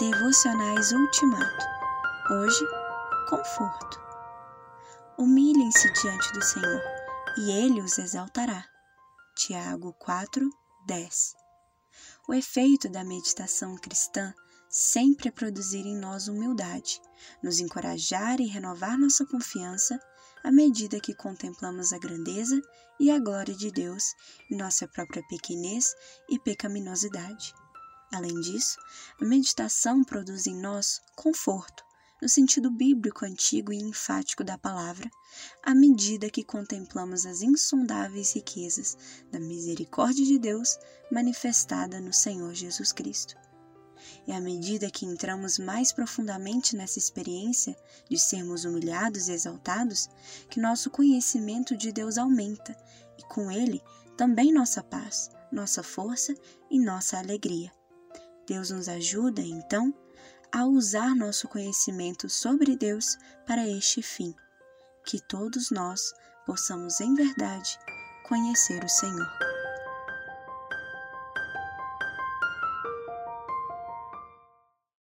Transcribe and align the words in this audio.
Devocionais 0.00 0.92
Ultimato. 0.92 1.66
Hoje, 2.30 2.64
conforto. 3.28 4.00
Humilhem-se 5.18 5.92
diante 5.92 6.32
do 6.32 6.42
Senhor, 6.42 6.82
e 7.36 7.50
Ele 7.50 7.82
os 7.82 7.98
exaltará. 7.98 8.64
Tiago 9.36 9.92
4, 9.98 10.48
10. 10.86 11.34
O 12.26 12.32
efeito 12.32 12.88
da 12.88 13.04
meditação 13.04 13.76
cristã 13.76 14.32
sempre 14.70 15.28
é 15.28 15.32
produzir 15.32 15.84
em 15.84 15.98
nós 15.98 16.28
humildade, 16.28 16.98
nos 17.42 17.60
encorajar 17.60 18.40
e 18.40 18.46
renovar 18.46 18.98
nossa 18.98 19.26
confiança 19.26 20.00
à 20.42 20.50
medida 20.50 20.98
que 20.98 21.14
contemplamos 21.14 21.92
a 21.92 21.98
grandeza 21.98 22.58
e 22.98 23.10
a 23.10 23.18
glória 23.18 23.54
de 23.54 23.70
Deus 23.70 24.14
em 24.50 24.56
nossa 24.56 24.88
própria 24.88 25.22
pequenez 25.28 25.94
e 26.26 26.38
pecaminosidade. 26.38 27.52
Além 28.12 28.40
disso, 28.40 28.76
a 29.20 29.24
meditação 29.24 30.02
produz 30.02 30.46
em 30.46 30.54
nós 30.54 31.00
conforto, 31.14 31.84
no 32.20 32.28
sentido 32.28 32.70
bíblico 32.70 33.24
antigo 33.24 33.72
e 33.72 33.76
enfático 33.76 34.42
da 34.42 34.58
palavra, 34.58 35.08
à 35.62 35.74
medida 35.74 36.28
que 36.28 36.42
contemplamos 36.42 37.24
as 37.24 37.40
insondáveis 37.40 38.34
riquezas 38.34 38.96
da 39.30 39.38
misericórdia 39.38 40.24
de 40.24 40.38
Deus 40.38 40.76
manifestada 41.10 42.00
no 42.00 42.12
Senhor 42.12 42.52
Jesus 42.52 42.92
Cristo. 42.92 43.36
E 44.26 44.32
à 44.32 44.40
medida 44.40 44.90
que 44.90 45.06
entramos 45.06 45.58
mais 45.58 45.92
profundamente 45.92 46.74
nessa 46.74 46.98
experiência 46.98 47.76
de 48.08 48.18
sermos 48.18 48.64
humilhados 48.64 49.28
e 49.28 49.32
exaltados, 49.32 50.08
que 50.48 50.60
nosso 50.60 50.90
conhecimento 50.90 51.76
de 51.76 51.92
Deus 51.92 52.18
aumenta 52.18 52.76
e 53.18 53.22
com 53.24 53.50
ele 53.50 53.80
também 54.16 54.52
nossa 54.52 54.82
paz, 54.82 55.30
nossa 55.52 55.82
força 55.82 56.34
e 56.70 56.78
nossa 56.78 57.18
alegria. 57.18 57.70
Deus 58.50 58.70
nos 58.70 58.88
ajuda, 58.88 59.42
então, 59.42 59.94
a 60.50 60.64
usar 60.64 61.14
nosso 61.14 61.46
conhecimento 61.46 62.28
sobre 62.28 62.76
Deus 62.76 63.16
para 63.46 63.64
este 63.68 64.02
fim, 64.02 64.34
que 65.06 65.20
todos 65.20 65.70
nós 65.70 66.12
possamos 66.44 67.00
em 67.00 67.14
verdade 67.14 67.78
conhecer 68.26 68.82
o 68.82 68.88
Senhor. 68.88 69.49